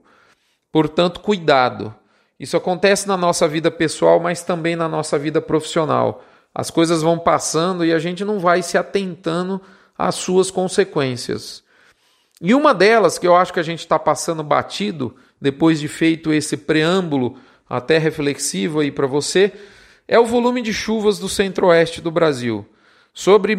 Portanto, 0.71 1.21
cuidado. 1.21 1.95
Isso 2.39 2.59
acontece 2.59 3.09
na 3.09 3.17
nossa 3.17 3.49
vida 3.49 3.71
pessoal, 3.71 4.21
mas 4.21 4.43
também 4.43 4.77
na 4.77 4.89
nossa 4.89 5.19
vida 5.19 5.41
profissional. 5.41 6.23
As 6.55 6.71
coisas 6.71 7.01
vão 7.01 7.19
passando 7.19 7.85
e 7.85 7.93
a 7.93 7.99
gente 7.99 8.23
não 8.23 8.39
vai 8.39 8.61
se 8.61 8.77
atentando 8.77 9.61
às 9.97 10.17
suas 10.17 10.51
consequências. 10.51 11.63
E 12.41 12.55
uma 12.55 12.75
delas, 12.75 13.19
que 13.19 13.27
eu 13.27 13.37
acho 13.37 13.53
que 13.53 13.61
a 13.61 13.65
gente 13.65 13.81
está 13.81 13.99
passando 13.99 14.43
batido, 14.43 15.15
depois 15.41 15.81
de 15.81 15.89
feito 15.89 16.33
esse 16.33 16.57
preâmbulo 16.57 17.39
até 17.69 17.99
reflexivo 17.99 18.81
aí 18.81 18.91
para 18.91 19.07
você, 19.07 19.53
é 20.07 20.19
o 20.19 20.27
volume 20.27 20.61
de 20.61 20.73
chuvas 20.73 21.19
do 21.19 21.29
centro-oeste 21.29 22.01
do 22.01 22.11
Brasil. 22.11 22.67
Sobre 23.13 23.57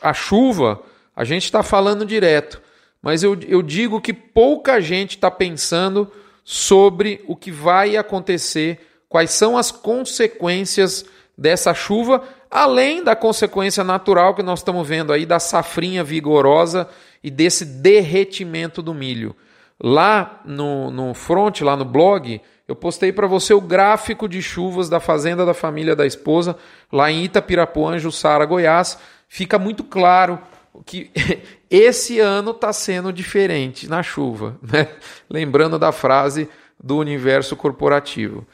a 0.00 0.12
chuva, 0.12 0.82
a 1.14 1.24
gente 1.24 1.44
está 1.44 1.62
falando 1.62 2.06
direto, 2.06 2.60
mas 3.00 3.22
eu, 3.22 3.38
eu 3.46 3.62
digo 3.62 4.00
que 4.00 4.12
pouca 4.12 4.80
gente 4.80 5.10
está 5.10 5.30
pensando 5.30 6.10
sobre 6.42 7.22
o 7.26 7.36
que 7.36 7.50
vai 7.50 7.96
acontecer, 7.96 8.80
quais 9.08 9.30
são 9.30 9.56
as 9.56 9.70
consequências 9.70 11.04
dessa 11.36 11.74
chuva, 11.74 12.22
além 12.54 13.02
da 13.02 13.16
consequência 13.16 13.82
natural 13.82 14.32
que 14.32 14.42
nós 14.42 14.60
estamos 14.60 14.86
vendo 14.86 15.12
aí 15.12 15.26
da 15.26 15.40
safrinha 15.40 16.04
vigorosa 16.04 16.88
e 17.20 17.28
desse 17.28 17.64
derretimento 17.64 18.80
do 18.80 18.94
milho. 18.94 19.34
Lá 19.82 20.40
no, 20.44 20.88
no 20.88 21.12
front, 21.14 21.62
lá 21.62 21.76
no 21.76 21.84
blog, 21.84 22.40
eu 22.68 22.76
postei 22.76 23.12
para 23.12 23.26
você 23.26 23.52
o 23.52 23.60
gráfico 23.60 24.28
de 24.28 24.40
chuvas 24.40 24.88
da 24.88 25.00
fazenda 25.00 25.44
da 25.44 25.52
família 25.52 25.96
da 25.96 26.06
esposa, 26.06 26.56
lá 26.92 27.10
em 27.10 27.24
Itapirapuã, 27.24 27.98
Jussara, 27.98 28.46
Goiás. 28.46 29.00
Fica 29.26 29.58
muito 29.58 29.82
claro 29.82 30.38
que 30.86 31.10
esse 31.68 32.20
ano 32.20 32.52
está 32.52 32.72
sendo 32.72 33.12
diferente 33.12 33.88
na 33.88 34.00
chuva, 34.00 34.56
né? 34.62 34.86
Lembrando 35.28 35.76
da 35.76 35.90
frase 35.90 36.48
do 36.80 36.98
universo 36.98 37.56
corporativo. 37.56 38.46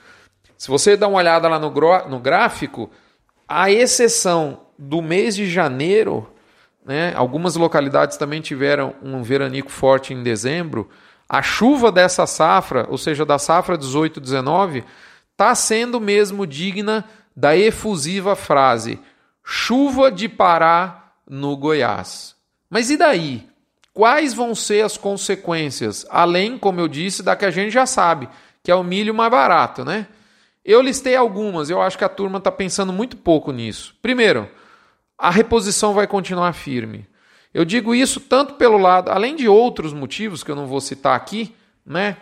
Se 0.57 0.69
você 0.69 0.97
dá 0.97 1.07
uma 1.07 1.19
olhada 1.19 1.47
lá 1.49 1.59
no, 1.59 1.71
no 2.09 2.19
gráfico, 2.19 2.91
a 3.51 3.69
exceção 3.69 4.61
do 4.79 5.03
mês 5.03 5.35
de 5.35 5.51
janeiro, 5.51 6.33
né, 6.87 7.13
algumas 7.17 7.57
localidades 7.57 8.17
também 8.17 8.41
tiveram 8.41 8.95
um 9.03 9.25
veranico 9.25 9.73
forte 9.73 10.15
em 10.15 10.23
dezembro. 10.23 10.89
A 11.29 11.43
chuva 11.43 11.91
dessa 11.91 12.29
safra, 12.29 12.87
ou 12.89 12.97
seja, 12.97 13.27
da 13.27 13.41
safra 13.41 13.77
18-19, 13.77 14.85
está 15.33 15.53
sendo 15.57 16.01
mesmo 16.01 16.47
digna 16.47 17.05
da 17.35 17.57
efusiva 17.57 18.37
frase: 18.37 19.01
chuva 19.43 20.13
de 20.13 20.29
Pará 20.29 21.13
no 21.29 21.57
Goiás. 21.57 22.37
Mas 22.71 22.89
e 22.89 22.97
daí? 22.97 23.49
Quais 23.93 24.33
vão 24.33 24.55
ser 24.55 24.85
as 24.85 24.97
consequências? 24.97 26.07
Além, 26.09 26.57
como 26.57 26.79
eu 26.79 26.87
disse, 26.87 27.21
da 27.21 27.35
que 27.35 27.45
a 27.45 27.51
gente 27.51 27.73
já 27.73 27.85
sabe, 27.85 28.29
que 28.63 28.71
é 28.71 28.75
o 28.77 28.85
milho 28.85 29.13
mais 29.13 29.31
barato, 29.33 29.85
né? 29.85 30.07
Eu 30.65 30.83
listei 30.83 31.17
algumas, 31.17 31.71
eu 31.71 31.81
acho 31.81 31.97
que 31.97 32.05
a 32.05 32.09
turma 32.09 32.39
está 32.39 32.53
pensando 32.53 32.93
muito 32.93 33.17
pouco 33.17 33.53
nisso. 33.53 33.97
Primeiro, 34.03 34.49
a 35.17 35.31
reposição 35.31 35.95
vai 35.95 36.07
continuar 36.07 36.53
firme. 36.53 37.07
Eu 37.53 37.65
digo 37.65 37.95
isso 37.95 38.21
tanto 38.21 38.55
pelo 38.55 38.79
lado, 38.79 39.11
além 39.11 39.35
de 39.35 39.49
outros 39.49 39.93
motivos 39.93 40.45
que 40.45 40.51
eu 40.51 40.57
não 40.57 40.67
vou 40.67 40.81
citar 40.81 41.17
aqui, 41.17 41.55
né? 41.85 42.17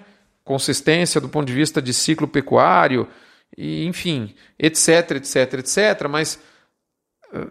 Consistência 0.44 1.20
do 1.20 1.28
ponto 1.28 1.46
de 1.46 1.52
vista 1.52 1.82
de 1.82 1.92
ciclo 1.92 2.26
pecuário, 2.26 3.06
e, 3.56 3.84
enfim, 3.86 4.34
etc, 4.58 5.12
etc, 5.16 5.54
etc, 5.54 6.08
mas 6.08 6.38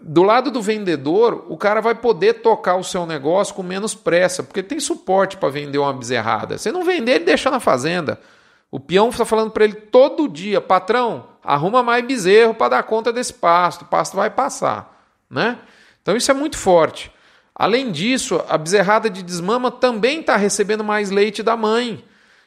do 0.02 0.24
lado 0.24 0.50
do 0.50 0.62
vendedor, 0.62 1.46
o 1.50 1.58
cara 1.58 1.82
vai 1.82 1.94
poder 1.94 2.36
tocar 2.36 2.78
o 2.78 2.84
seu 2.84 3.06
negócio 3.06 3.54
com 3.54 3.62
menos 3.62 3.94
pressa, 3.94 4.42
porque 4.42 4.64
tem 4.64 4.80
suporte 4.80 5.38
para 5.38 5.50
vender 5.50 5.78
uma 5.78 5.94
bezerrada. 5.94 6.58
Se 6.58 6.72
não 6.72 6.84
vender, 6.84 7.16
ele 7.16 7.26
deixa 7.26 7.52
na 7.52 7.60
fazenda. 7.60 8.20
O 8.70 8.80
peão 8.80 9.10
está 9.10 9.26
falando 9.26 9.52
para 9.52 9.64
ele 9.64 9.74
todo 9.76 10.28
dia: 10.28 10.60
patrão, 10.60 11.28
arruma 11.44 11.82
mais 11.82 12.06
bezerro 12.06 12.54
para 12.54 12.70
dar 12.70 12.84
conta 12.84 13.14
desse 13.14 13.34
pasto, 13.34 13.84
o 13.84 13.86
pasto 13.86 14.16
vai 14.16 14.30
passar. 14.30 15.06
Né? 15.30 15.58
Então 16.02 16.16
isso 16.16 16.32
é 16.32 16.34
muito 16.34 16.58
forte. 16.58 17.12
Além 17.56 17.92
disso, 17.92 18.44
a 18.48 18.58
bezerrada 18.58 19.10
de 19.10 19.24
desmama 19.24 19.72
também 19.72 20.20
está 20.20 20.36
recebendo 20.36 20.84
mais 20.84 21.10
leite 21.10 21.42
da 21.42 21.58
mãe. 21.58 22.04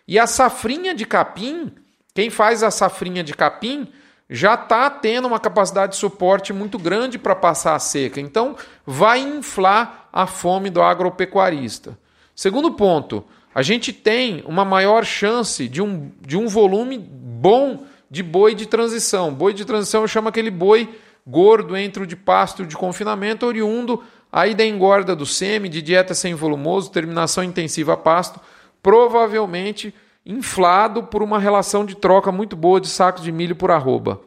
E 0.07 0.19
a 0.19 0.27
safrinha 0.27 0.95
de 0.95 1.05
capim, 1.05 1.73
quem 2.15 2.31
faz 2.31 2.63
a 2.63 2.71
safrinha 2.71 3.25
de 3.25 3.35
capim 3.35 3.89
já 4.29 4.55
está 4.55 4.89
tendo 4.89 5.27
uma 5.27 5.41
capacidade 5.41 5.93
de 5.93 5.99
suporte 5.99 6.53
muito 6.53 6.79
grande 6.79 7.19
para 7.19 7.35
passar 7.35 7.75
a 7.75 7.81
seca. 7.81 8.21
Então, 8.21 8.55
vai 8.87 9.19
inflar 9.19 10.09
a 10.13 10.25
fome 10.25 10.71
do 10.71 10.81
agropecuarista. 10.81 11.99
Segundo 12.35 12.71
ponto, 12.71 13.25
a 13.55 13.63
gente 13.63 13.93
tem 13.93 14.43
uma 14.47 14.65
maior 14.65 15.05
chance 15.05 15.69
de 15.69 15.83
um, 15.83 16.11
de 16.21 16.37
um 16.37 16.47
volume 16.47 16.99
bom 16.99 17.85
de 18.11 18.23
boi 18.23 18.55
de 18.55 18.67
transição. 18.67 19.33
Boi 19.33 19.53
de 19.53 19.65
transição 19.65 20.03
eu 20.03 20.09
chamo 20.09 20.29
aquele 20.29 20.51
boi 20.51 20.89
gordo 21.27 21.77
entre 21.77 22.03
o 22.03 22.07
de 22.07 22.17
pasto 22.17 22.63
e 22.63 22.65
o 22.65 22.69
de 22.69 22.77
confinamento, 22.77 23.47
oriundo 23.47 24.03
aí 24.33 24.55
da 24.55 24.65
engorda 24.65 25.15
do 25.15 25.27
semi, 25.27 25.69
de 25.69 25.83
dieta 25.83 26.15
sem 26.15 26.35
volumoso, 26.35 26.91
terminação 26.91 27.43
intensiva 27.43 27.95
a 27.95 27.97
pasto, 27.97 28.41
provavelmente 28.83 29.95
inflado 30.25 31.05
por 31.05 31.23
uma 31.23 31.39
relação 31.39 31.85
de 31.85 31.97
troca 31.97 32.31
muito 32.31 32.55
boa 32.55 32.81
de 32.81 32.89
sacos 32.89 33.23
de 33.23 33.33
milho 33.33 33.57
por 33.57 33.71
arroba. 33.71 34.21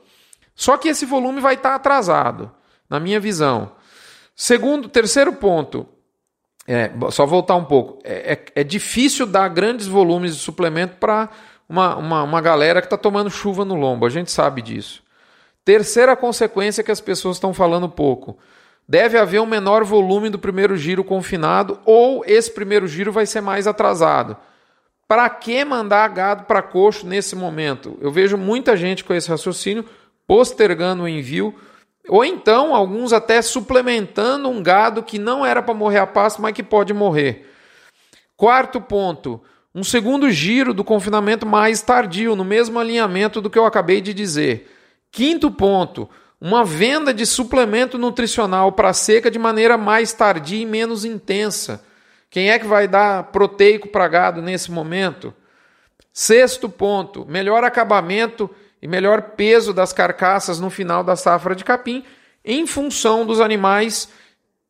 Só 0.55 0.77
que 0.77 0.89
esse 0.89 1.05
volume 1.05 1.39
vai 1.39 1.55
estar 1.55 1.75
atrasado, 1.75 2.51
na 2.89 2.99
minha 2.99 3.19
visão. 3.19 3.71
Segundo, 4.35 4.89
terceiro 4.89 5.33
ponto, 5.33 5.87
é, 6.67 6.91
só 7.11 7.25
voltar 7.25 7.55
um 7.55 7.65
pouco, 7.65 7.99
é, 8.03 8.33
é, 8.33 8.61
é, 8.61 8.63
difícil 8.63 9.25
dar 9.25 9.49
grandes 9.49 9.85
volumes 9.85 10.35
de 10.35 10.41
suplemento 10.41 10.95
para 10.97 11.29
uma, 11.67 11.95
uma, 11.95 12.23
uma 12.23 12.41
galera 12.41 12.81
que 12.81 12.87
está 12.87 12.97
tomando 12.97 13.29
chuva 13.29 13.65
no 13.65 13.75
lombo, 13.75 14.05
a 14.05 14.09
gente 14.09 14.31
sabe 14.31 14.61
disso. 14.61 15.03
Terceira 15.65 16.15
consequência 16.15 16.83
que 16.83 16.91
as 16.91 17.01
pessoas 17.01 17.37
estão 17.37 17.53
falando 17.53 17.87
pouco. 17.89 18.37
Deve 18.87 19.17
haver 19.17 19.39
um 19.39 19.45
menor 19.45 19.83
volume 19.83 20.29
do 20.29 20.37
primeiro 20.37 20.75
giro 20.75 21.03
confinado 21.03 21.79
ou 21.85 22.23
esse 22.25 22.51
primeiro 22.51 22.85
giro 22.87 23.11
vai 23.11 23.25
ser 23.25 23.41
mais 23.41 23.65
atrasado. 23.65 24.35
Para 25.07 25.29
que 25.29 25.63
mandar 25.63 26.07
gado 26.09 26.43
para 26.45 26.61
coxo 26.61 27.05
nesse 27.05 27.35
momento? 27.35 27.97
Eu 28.01 28.11
vejo 28.11 28.37
muita 28.37 28.75
gente 28.75 29.03
com 29.03 29.13
esse 29.13 29.29
raciocínio 29.29 29.85
postergando 30.27 31.03
o 31.03 31.07
envio 31.07 31.55
Ou 32.07 32.25
então, 32.25 32.75
alguns 32.75 33.13
até 33.13 33.41
suplementando 33.41 34.49
um 34.49 34.61
gado 34.61 35.03
que 35.03 35.17
não 35.17 35.45
era 35.45 35.61
para 35.61 35.73
morrer 35.73 35.99
a 35.99 36.07
pasto, 36.07 36.41
mas 36.41 36.53
que 36.53 36.63
pode 36.63 36.93
morrer. 36.93 37.49
Quarto 38.35 38.81
ponto, 38.81 39.41
um 39.73 39.83
segundo 39.83 40.29
giro 40.29 40.73
do 40.73 40.83
confinamento 40.83 41.45
mais 41.45 41.81
tardio, 41.81 42.35
no 42.35 42.43
mesmo 42.43 42.79
alinhamento 42.79 43.39
do 43.39 43.49
que 43.49 43.57
eu 43.57 43.65
acabei 43.65 44.01
de 44.01 44.13
dizer. 44.13 44.69
Quinto 45.11 45.49
ponto, 45.49 46.09
uma 46.41 46.65
venda 46.65 47.13
de 47.13 47.25
suplemento 47.25 47.97
nutricional 47.97 48.73
para 48.73 48.91
seca 48.91 49.31
de 49.31 49.39
maneira 49.39 49.77
mais 49.77 50.11
tardia 50.11 50.61
e 50.61 50.65
menos 50.65 51.05
intensa. 51.05 51.85
Quem 52.29 52.49
é 52.49 52.59
que 52.59 52.67
vai 52.67 52.87
dar 52.87 53.31
proteico 53.31 53.87
para 53.87 54.07
gado 54.07 54.41
nesse 54.41 54.69
momento? 54.71 55.33
Sexto 56.11 56.67
ponto, 56.67 57.25
melhor 57.25 57.63
acabamento 57.63 58.49
e 58.83 58.87
melhor 58.87 59.21
peso 59.37 59.73
das 59.73 59.93
carcaças 59.93 60.59
no 60.59 60.69
final 60.69 61.05
da 61.05 61.15
safra 61.15 61.55
de 61.55 61.63
capim, 61.63 62.03
em 62.43 62.67
função 62.67 63.25
dos 63.25 63.39
animais 63.39 64.09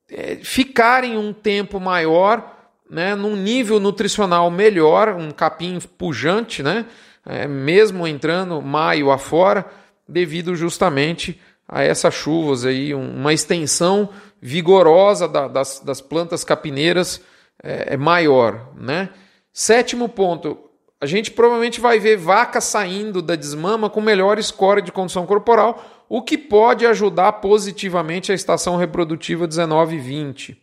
é, 0.07 0.35
ficarem 0.35 1.17
um 1.17 1.33
tempo 1.33 1.79
maior, 1.79 2.69
né, 2.87 3.15
num 3.15 3.35
nível 3.35 3.79
nutricional 3.79 4.51
melhor, 4.51 5.15
um 5.15 5.31
capim 5.31 5.79
pujante, 5.97 6.61
né, 6.61 6.85
é, 7.25 7.47
mesmo 7.47 8.05
entrando 8.05 8.61
maio 8.61 9.09
afora, 9.09 9.65
devido 10.07 10.55
justamente 10.55 11.41
a 11.67 11.81
essas 11.81 12.13
chuvas 12.13 12.65
aí, 12.65 12.93
uma 12.93 13.33
extensão 13.33 14.09
vigorosa 14.39 15.27
da, 15.27 15.47
das, 15.47 15.79
das 15.79 16.01
plantas 16.01 16.43
capineiras 16.43 17.19
é, 17.63 17.95
é 17.95 17.97
maior, 17.97 18.73
né? 18.77 19.09
Sétimo 19.51 20.07
ponto, 20.07 20.62
a 21.03 21.05
gente 21.05 21.31
provavelmente 21.31 21.81
vai 21.81 21.99
ver 21.99 22.15
vaca 22.15 22.61
saindo 22.61 23.21
da 23.21 23.35
desmama 23.35 23.89
com 23.89 23.99
melhor 23.99 24.41
score 24.41 24.81
de 24.81 24.89
condição 24.89 25.25
corporal, 25.25 25.83
o 26.07 26.21
que 26.21 26.37
pode 26.37 26.85
ajudar 26.85 27.33
positivamente 27.33 28.31
a 28.31 28.35
estação 28.35 28.77
reprodutiva 28.77 29.45
19 29.45 29.97
e 29.97 29.99
20. 29.99 30.57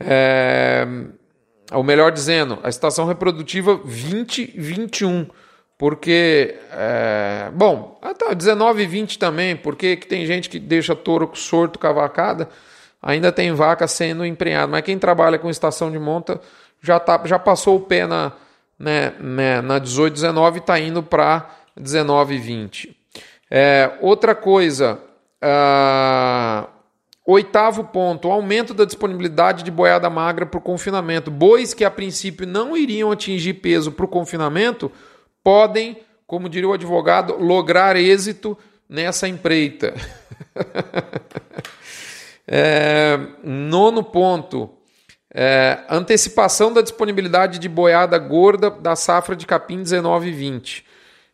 É, 0.00 0.86
ou 1.70 1.84
melhor 1.84 2.10
dizendo, 2.10 2.58
a 2.62 2.70
estação 2.70 3.04
reprodutiva 3.04 3.78
20 3.84 4.54
21. 4.56 5.26
Porque, 5.76 6.56
é, 6.70 7.50
bom, 7.52 7.98
até 8.00 8.34
19 8.34 8.82
e 8.82 8.86
20 8.86 9.18
também, 9.18 9.54
porque 9.54 9.96
tem 9.98 10.24
gente 10.24 10.48
que 10.48 10.58
deixa 10.58 10.96
touro 10.96 11.30
sorto 11.34 11.78
cavacada, 11.78 12.48
ainda 13.02 13.30
tem 13.30 13.52
vaca 13.52 13.86
sendo 13.86 14.24
emprenhada. 14.24 14.68
Mas 14.68 14.82
quem 14.82 14.98
trabalha 14.98 15.38
com 15.38 15.50
estação 15.50 15.90
de 15.90 15.98
monta 15.98 16.40
já, 16.80 16.98
tá, 16.98 17.20
já 17.26 17.38
passou 17.38 17.76
o 17.76 17.80
pé 17.80 18.06
na, 18.06 18.32
né, 18.82 19.14
né, 19.20 19.60
na 19.60 19.78
18, 19.78 20.14
19 20.14 20.58
está 20.58 20.76
indo 20.80 21.04
para 21.04 21.48
19 21.76 22.34
e 22.34 22.38
20. 22.38 22.96
É, 23.48 23.92
outra 24.00 24.34
coisa, 24.34 24.98
uh, 25.40 26.68
oitavo 27.24 27.84
ponto, 27.84 28.28
aumento 28.28 28.74
da 28.74 28.84
disponibilidade 28.84 29.62
de 29.62 29.70
boiada 29.70 30.10
magra 30.10 30.44
para 30.46 30.58
o 30.58 30.60
confinamento. 30.60 31.30
Bois 31.30 31.72
que 31.72 31.84
a 31.84 31.90
princípio 31.92 32.44
não 32.44 32.76
iriam 32.76 33.12
atingir 33.12 33.54
peso 33.54 33.92
para 33.92 34.04
o 34.04 34.08
confinamento 34.08 34.90
podem, 35.44 36.00
como 36.26 36.48
diria 36.48 36.68
o 36.68 36.72
advogado, 36.72 37.36
lograr 37.38 37.94
êxito 37.94 38.58
nessa 38.88 39.28
empreita. 39.28 39.94
é, 42.48 43.16
nono 43.44 44.02
ponto, 44.02 44.70
é, 45.34 45.78
antecipação 45.88 46.72
da 46.72 46.82
disponibilidade 46.82 47.58
de 47.58 47.68
boiada 47.68 48.18
gorda 48.18 48.70
da 48.70 48.94
safra 48.94 49.34
de 49.34 49.46
capim 49.46 49.82
19 49.82 50.28
e 50.28 50.32
20. 50.32 50.84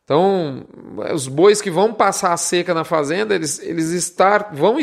Então, 0.04 0.64
os 1.12 1.28
bois 1.28 1.60
que 1.60 1.70
vão 1.70 1.92
passar 1.92 2.32
a 2.32 2.36
seca 2.36 2.72
na 2.72 2.84
fazenda, 2.84 3.34
eles, 3.34 3.58
eles 3.58 3.90
estar, 3.90 4.50
vão 4.52 4.78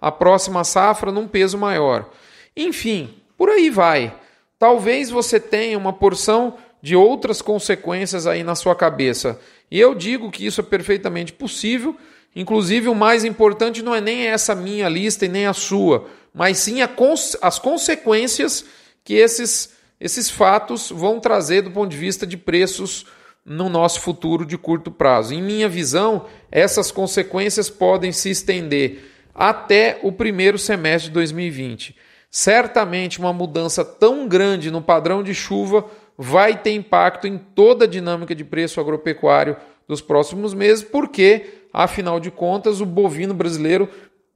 a 0.00 0.10
próxima 0.10 0.64
safra 0.64 1.10
num 1.10 1.26
peso 1.26 1.56
maior. 1.56 2.10
Enfim, 2.54 3.14
por 3.38 3.48
aí 3.48 3.70
vai. 3.70 4.14
Talvez 4.58 5.08
você 5.08 5.40
tenha 5.40 5.78
uma 5.78 5.92
porção 5.92 6.58
de 6.82 6.96
outras 6.96 7.40
consequências 7.40 8.26
aí 8.26 8.42
na 8.42 8.54
sua 8.54 8.74
cabeça. 8.74 9.40
E 9.70 9.80
eu 9.80 9.94
digo 9.94 10.30
que 10.30 10.44
isso 10.44 10.60
é 10.60 10.64
perfeitamente 10.64 11.32
possível. 11.32 11.96
Inclusive, 12.34 12.88
o 12.88 12.94
mais 12.94 13.24
importante 13.24 13.82
não 13.82 13.94
é 13.94 14.00
nem 14.00 14.26
essa 14.26 14.54
minha 14.54 14.88
lista 14.88 15.26
e 15.26 15.28
nem 15.28 15.46
a 15.46 15.52
sua 15.52 16.06
mas 16.34 16.58
sim 16.58 16.78
as 17.42 17.58
consequências 17.58 18.64
que 19.04 19.14
esses, 19.14 19.74
esses 20.00 20.30
fatos 20.30 20.90
vão 20.90 21.20
trazer 21.20 21.62
do 21.62 21.70
ponto 21.70 21.90
de 21.90 21.96
vista 21.96 22.26
de 22.26 22.36
preços 22.36 23.06
no 23.44 23.68
nosso 23.68 24.00
futuro 24.00 24.46
de 24.46 24.56
curto 24.56 24.90
prazo. 24.90 25.34
Em 25.34 25.42
minha 25.42 25.68
visão, 25.68 26.26
essas 26.50 26.90
consequências 26.90 27.68
podem 27.68 28.12
se 28.12 28.30
estender 28.30 29.10
até 29.34 29.98
o 30.02 30.12
primeiro 30.12 30.58
semestre 30.58 31.08
de 31.08 31.14
2020. 31.14 31.96
Certamente, 32.30 33.18
uma 33.18 33.32
mudança 33.32 33.84
tão 33.84 34.26
grande 34.26 34.70
no 34.70 34.80
padrão 34.80 35.22
de 35.22 35.34
chuva 35.34 35.84
vai 36.16 36.56
ter 36.56 36.72
impacto 36.72 37.26
em 37.26 37.36
toda 37.36 37.84
a 37.84 37.88
dinâmica 37.88 38.34
de 38.34 38.44
preço 38.44 38.80
agropecuário 38.80 39.56
dos 39.88 40.00
próximos 40.00 40.54
meses, 40.54 40.84
porque, 40.84 41.61
afinal 41.72 42.20
de 42.20 42.30
contas, 42.30 42.80
o 42.80 42.86
bovino 42.86 43.34
brasileiro 43.34 43.88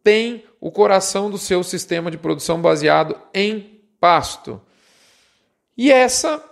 tem 0.02 0.44
o 0.60 0.70
coração 0.70 1.30
do 1.30 1.38
seu 1.38 1.62
sistema 1.62 2.10
de 2.10 2.16
produção 2.16 2.60
baseado 2.60 3.16
em 3.34 3.80
pasto. 4.00 4.60
E 5.76 5.90
essa 5.90 6.42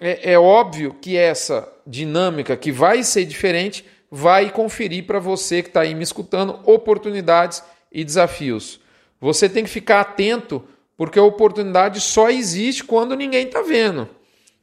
é, 0.00 0.32
é 0.32 0.38
óbvio 0.38 0.96
que 1.00 1.16
essa 1.16 1.72
dinâmica 1.86 2.56
que 2.56 2.72
vai 2.72 3.02
ser 3.02 3.24
diferente 3.24 3.84
vai 4.10 4.50
conferir 4.50 5.06
para 5.06 5.18
você 5.18 5.62
que 5.62 5.68
está 5.68 5.80
aí 5.80 5.94
me 5.94 6.02
escutando 6.02 6.60
oportunidades 6.64 7.62
e 7.90 8.04
desafios. 8.04 8.80
Você 9.20 9.48
tem 9.48 9.64
que 9.64 9.70
ficar 9.70 10.00
atento 10.00 10.62
porque 10.96 11.18
a 11.18 11.22
oportunidade 11.22 12.00
só 12.00 12.30
existe 12.30 12.84
quando 12.84 13.16
ninguém 13.16 13.46
está 13.46 13.62
vendo. 13.62 14.08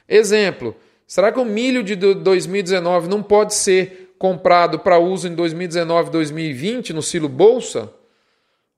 Exemplo: 0.08 0.76
será 1.08 1.32
que 1.32 1.40
o 1.40 1.46
milho 1.46 1.84
de 1.84 1.96
2019 1.96 3.08
não 3.08 3.24
pode 3.24 3.54
ser 3.54 4.11
comprado 4.22 4.78
para 4.78 5.00
uso 5.00 5.28
em 5.28 5.34
2019 5.34 6.12
2020 6.12 6.94
no 6.94 7.02
silo 7.02 7.28
bolsa? 7.28 7.92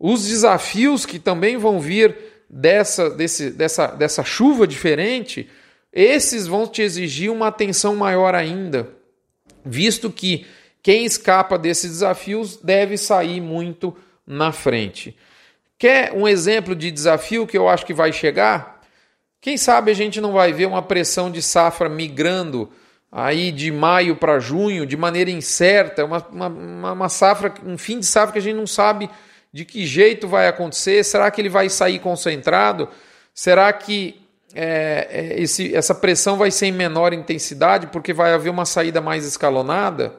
os 0.06 0.28
desafios 0.28 1.06
que 1.06 1.18
também 1.18 1.56
vão 1.56 1.80
vir 1.80 2.14
dessa, 2.50 3.10
desse, 3.10 3.50
dessa, 3.52 3.88
dessa 3.88 4.22
chuva 4.22 4.68
diferente, 4.68 5.50
esses 5.94 6.46
vão 6.46 6.68
te 6.68 6.82
exigir 6.82 7.32
uma 7.32 7.48
atenção 7.48 7.96
maior 7.96 8.36
ainda, 8.36 8.90
visto 9.64 10.12
que 10.12 10.46
quem 10.82 11.06
escapa 11.06 11.58
desses 11.58 11.92
desafios 11.92 12.58
deve 12.58 12.98
sair 12.98 13.40
muito 13.40 13.96
na 14.28 14.52
frente. 14.52 15.16
Quer 15.78 16.12
um 16.12 16.28
exemplo 16.28 16.76
de 16.76 16.92
desafio 16.92 17.48
que 17.48 17.58
eu 17.58 17.70
acho 17.70 17.86
que 17.86 17.94
vai 17.94 18.12
chegar? 18.12 18.82
Quem 19.40 19.56
sabe 19.56 19.90
a 19.90 19.94
gente 19.94 20.20
não 20.20 20.34
vai 20.34 20.52
ver 20.52 20.66
uma 20.66 20.82
pressão 20.82 21.32
de 21.32 21.42
safra 21.42 21.88
migrando 21.88 22.70
aí 23.16 23.52
de 23.52 23.72
maio 23.72 24.16
para 24.16 24.40
junho 24.40 24.88
de 24.88 24.98
maneira 24.98 25.30
incerta, 25.30 26.04
uma, 26.04 26.18
uma, 26.32 26.92
uma 26.94 27.10
safra, 27.10 27.54
um 27.64 27.78
fim 27.78 28.00
de 28.00 28.08
safra 28.08 28.34
que 28.34 28.40
a 28.40 28.42
gente 28.42 28.56
não 28.56 28.66
sabe 28.66 29.08
de 29.54 29.64
que 29.64 29.86
jeito 29.86 30.28
vai 30.28 30.48
acontecer? 30.48 31.04
Será 31.04 31.30
que 31.30 31.40
ele 31.40 31.50
vai 31.50 31.70
sair 31.70 32.00
concentrado? 32.00 32.90
Será 33.32 33.72
que 33.72 34.20
é, 34.56 35.08
é, 35.12 35.42
esse, 35.42 35.76
essa 35.76 35.94
pressão 35.94 36.38
vai 36.38 36.50
ser 36.50 36.66
em 36.66 36.72
menor 36.72 37.14
intensidade 37.14 37.86
porque 37.88 38.14
vai 38.14 38.34
haver 38.34 38.50
uma 38.50 38.66
saída 38.66 39.00
mais 39.00 39.26
escalonada? 39.26 40.16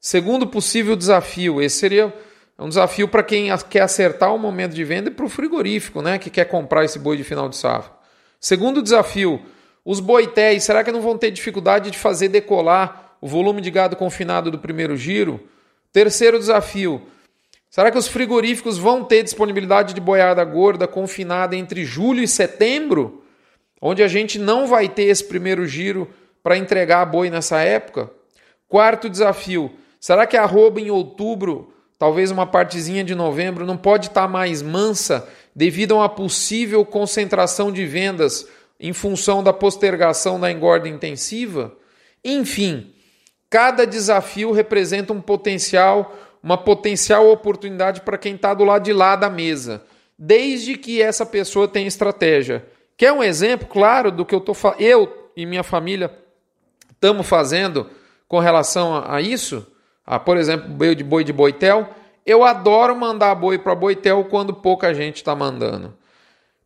Segundo 0.00 0.46
possível 0.46 0.94
desafio, 0.94 1.60
esse 1.60 1.78
seria 1.78 2.14
um 2.56 2.68
desafio 2.68 3.08
para 3.08 3.24
quem 3.24 3.48
quer 3.68 3.80
acertar 3.80 4.32
o 4.32 4.38
momento 4.38 4.72
de 4.72 4.84
venda 4.84 5.08
e 5.08 5.12
para 5.12 5.26
o 5.26 5.28
frigorífico, 5.28 6.00
né, 6.00 6.16
que 6.18 6.30
quer 6.30 6.44
comprar 6.44 6.84
esse 6.84 6.98
boi 6.98 7.16
de 7.16 7.24
final 7.24 7.48
de 7.48 7.56
safra. 7.56 7.92
Segundo 8.38 8.82
desafio, 8.82 9.42
os 9.90 10.00
boitéis, 10.00 10.64
será 10.64 10.84
que 10.84 10.92
não 10.92 11.00
vão 11.00 11.18
ter 11.18 11.30
dificuldade 11.30 11.90
de 11.90 11.98
fazer 11.98 12.28
decolar 12.28 13.16
o 13.20 13.26
volume 13.26 13.60
de 13.60 13.70
gado 13.70 13.96
confinado 13.96 14.50
do 14.50 14.58
primeiro 14.58 14.96
giro? 14.96 15.40
Terceiro 15.92 16.38
desafio, 16.38 17.02
Será 17.70 17.88
que 17.92 17.98
os 17.98 18.08
frigoríficos 18.08 18.76
vão 18.76 19.04
ter 19.04 19.22
disponibilidade 19.22 19.94
de 19.94 20.00
boiada 20.00 20.44
gorda 20.44 20.88
confinada 20.88 21.54
entre 21.54 21.84
julho 21.84 22.20
e 22.20 22.26
setembro, 22.26 23.22
onde 23.80 24.02
a 24.02 24.08
gente 24.08 24.40
não 24.40 24.66
vai 24.66 24.88
ter 24.88 25.04
esse 25.04 25.22
primeiro 25.22 25.64
giro 25.64 26.08
para 26.42 26.56
entregar 26.56 27.06
boi 27.06 27.30
nessa 27.30 27.60
época? 27.60 28.10
Quarto 28.68 29.08
desafio: 29.08 29.70
será 30.00 30.26
que 30.26 30.36
a 30.36 30.42
arroba 30.42 30.80
em 30.80 30.90
outubro, 30.90 31.72
talvez 31.96 32.32
uma 32.32 32.44
partezinha 32.44 33.04
de 33.04 33.14
novembro, 33.14 33.64
não 33.64 33.76
pode 33.76 34.08
estar 34.08 34.22
tá 34.22 34.28
mais 34.28 34.62
mansa 34.62 35.28
devido 35.54 35.92
a 35.92 35.98
uma 35.98 36.08
possível 36.08 36.84
concentração 36.84 37.70
de 37.70 37.86
vendas 37.86 38.48
em 38.80 38.92
função 38.92 39.44
da 39.44 39.52
postergação 39.52 40.40
da 40.40 40.50
engorda 40.50 40.88
intensiva? 40.88 41.76
Enfim, 42.24 42.92
cada 43.48 43.86
desafio 43.86 44.50
representa 44.50 45.12
um 45.12 45.20
potencial 45.20 46.16
uma 46.42 46.56
potencial 46.56 47.28
oportunidade 47.30 48.00
para 48.00 48.18
quem 48.18 48.34
está 48.34 48.54
do 48.54 48.64
lado 48.64 48.84
de 48.84 48.92
lá 48.92 49.14
da 49.14 49.28
mesa, 49.28 49.82
desde 50.18 50.76
que 50.76 51.00
essa 51.00 51.26
pessoa 51.26 51.68
tenha 51.68 51.86
estratégia. 51.86 52.64
Quer 52.96 53.12
um 53.12 53.22
exemplo 53.22 53.68
claro 53.68 54.10
do 54.10 54.24
que 54.24 54.34
eu 54.34 54.38
estou 54.38 54.56
eu 54.78 55.30
e 55.36 55.46
minha 55.46 55.62
família 55.62 56.10
estamos 56.92 57.26
fazendo 57.26 57.88
com 58.28 58.38
relação 58.38 58.94
a, 58.94 59.16
a 59.16 59.20
isso? 59.20 59.66
A, 60.04 60.18
por 60.18 60.36
exemplo, 60.36 60.68
boi 60.68 60.94
de 60.94 61.04
boi 61.04 61.24
de 61.24 61.32
boitel. 61.32 61.88
eu 62.26 62.44
adoro 62.44 62.96
mandar 62.96 63.34
boi 63.34 63.58
para 63.58 63.74
Boitel 63.74 64.24
quando 64.24 64.54
pouca 64.54 64.94
gente 64.94 65.16
está 65.16 65.34
mandando. 65.34 65.96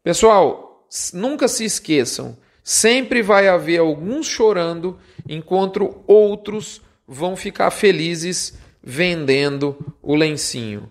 Pessoal, 0.02 0.63
nunca 1.12 1.48
se 1.48 1.64
esqueçam, 1.64 2.36
sempre 2.62 3.22
vai 3.22 3.48
haver 3.48 3.80
alguns 3.80 4.26
chorando 4.26 4.98
enquanto 5.28 6.02
outros 6.06 6.80
vão 7.06 7.36
ficar 7.36 7.70
felizes 7.70 8.58
vendendo 8.82 9.94
o 10.02 10.14
lencinho. 10.14 10.90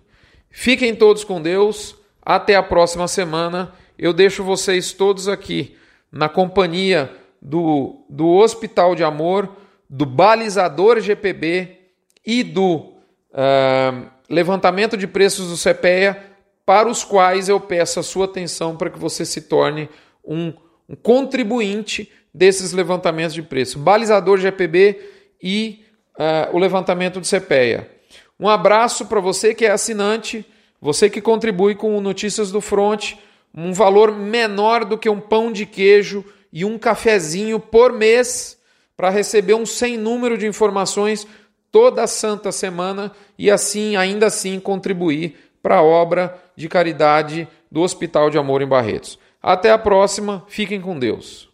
Fiquem 0.50 0.94
todos 0.94 1.24
com 1.24 1.42
Deus. 1.42 1.96
Até 2.22 2.54
a 2.56 2.62
próxima 2.62 3.06
semana. 3.06 3.72
Eu 3.98 4.12
deixo 4.12 4.42
vocês 4.42 4.92
todos 4.92 5.28
aqui 5.28 5.76
na 6.10 6.28
companhia 6.28 7.12
do, 7.42 8.04
do 8.08 8.28
Hospital 8.28 8.94
de 8.94 9.04
Amor, 9.04 9.56
do 9.90 10.06
Balizador 10.06 11.00
GPB 11.00 11.78
e 12.24 12.42
do 12.42 12.76
uh, 12.76 14.10
levantamento 14.30 14.96
de 14.96 15.06
preços 15.06 15.50
do 15.50 15.56
CPEA, 15.56 16.33
para 16.66 16.88
os 16.88 17.04
quais 17.04 17.48
eu 17.48 17.60
peço 17.60 18.00
a 18.00 18.02
sua 18.02 18.24
atenção 18.24 18.76
para 18.76 18.90
que 18.90 18.98
você 18.98 19.24
se 19.24 19.42
torne 19.42 19.88
um, 20.24 20.52
um 20.88 20.96
contribuinte 20.96 22.10
desses 22.32 22.72
levantamentos 22.72 23.34
de 23.34 23.42
preço. 23.42 23.78
Balizador 23.78 24.38
GPB 24.38 25.00
e 25.42 25.84
uh, 26.18 26.54
o 26.56 26.58
levantamento 26.58 27.20
do 27.20 27.26
CPEA. 27.26 27.90
Um 28.38 28.48
abraço 28.48 29.06
para 29.06 29.20
você 29.20 29.54
que 29.54 29.64
é 29.64 29.70
assinante, 29.70 30.44
você 30.80 31.08
que 31.08 31.20
contribui 31.20 31.74
com 31.74 32.00
Notícias 32.00 32.50
do 32.50 32.60
Front, 32.60 33.14
um 33.54 33.72
valor 33.72 34.12
menor 34.12 34.84
do 34.84 34.98
que 34.98 35.08
um 35.08 35.20
pão 35.20 35.52
de 35.52 35.64
queijo 35.64 36.24
e 36.52 36.64
um 36.64 36.76
cafezinho 36.76 37.60
por 37.60 37.92
mês 37.92 38.58
para 38.96 39.10
receber 39.10 39.54
um 39.54 39.66
sem 39.66 39.96
número 39.96 40.36
de 40.36 40.46
informações 40.46 41.26
toda 41.70 42.06
santa 42.06 42.52
semana 42.52 43.12
e 43.38 43.50
assim, 43.50 43.96
ainda 43.96 44.26
assim, 44.26 44.60
contribuir 44.60 45.36
para 45.64 45.76
a 45.76 45.82
obra 45.82 46.38
de 46.54 46.68
caridade 46.68 47.48
do 47.72 47.80
Hospital 47.80 48.28
de 48.28 48.36
Amor 48.36 48.60
em 48.60 48.68
Barretos. 48.68 49.18
Até 49.42 49.70
a 49.70 49.78
próxima, 49.78 50.44
fiquem 50.46 50.78
com 50.78 50.98
Deus. 50.98 51.48